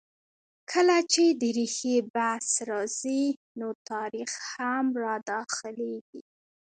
کله 0.71 0.97
چې 1.13 1.23
د 1.39 1.41
ریښې 1.57 1.97
بحث 2.15 2.47
راځي؛ 2.69 3.23
نو 3.59 3.67
تاریخ 3.89 4.31
هم 4.55 4.85
را 5.03 5.15
دا 5.29 5.39
خلېږي. 5.55 6.21